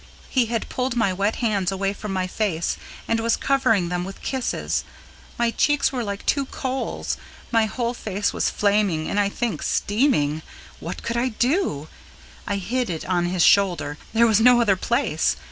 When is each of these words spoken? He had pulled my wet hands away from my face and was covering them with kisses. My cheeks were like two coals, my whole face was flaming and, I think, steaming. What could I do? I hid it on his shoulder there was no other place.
He 0.31 0.47
had 0.47 0.67
pulled 0.67 0.95
my 0.95 1.13
wet 1.13 1.35
hands 1.35 1.71
away 1.71 1.93
from 1.93 2.11
my 2.11 2.25
face 2.25 2.75
and 3.07 3.19
was 3.19 3.35
covering 3.35 3.89
them 3.89 4.03
with 4.03 4.23
kisses. 4.23 4.83
My 5.37 5.51
cheeks 5.51 5.91
were 5.91 6.03
like 6.03 6.25
two 6.25 6.47
coals, 6.47 7.17
my 7.51 7.67
whole 7.67 7.93
face 7.93 8.33
was 8.33 8.49
flaming 8.49 9.07
and, 9.07 9.19
I 9.19 9.29
think, 9.29 9.61
steaming. 9.61 10.41
What 10.79 11.03
could 11.03 11.17
I 11.17 11.29
do? 11.29 11.87
I 12.47 12.55
hid 12.55 12.89
it 12.89 13.05
on 13.05 13.25
his 13.25 13.43
shoulder 13.45 13.99
there 14.11 14.25
was 14.25 14.39
no 14.41 14.59
other 14.59 14.75
place. 14.75 15.35